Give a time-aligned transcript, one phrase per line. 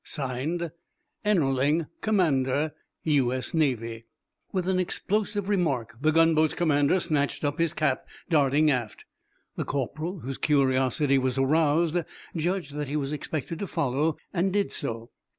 [0.03, 0.71] (signed)
[1.23, 2.71] Ennerling, Commander,
[3.03, 4.03] U.S.N._
[4.51, 9.05] With an explosive remark the gunboat's commander snatched up his cap, darting aft.
[9.57, 11.97] The corporal, whose curiosity was aroused,
[12.35, 15.11] judged that he was expected to follow, and did so.